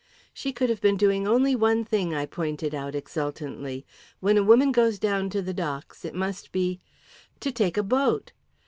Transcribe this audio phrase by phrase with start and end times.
[0.33, 3.85] "She could have been doing only one thing," I pointed out exultantly.
[4.19, 6.79] "When a woman goes down to the docks, it must be"
[7.41, 8.31] "To take a boat!"